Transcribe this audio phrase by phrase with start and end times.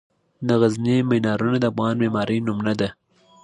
[0.47, 2.89] د غزني مینارونه د افغان د معمارۍ نمونه دي.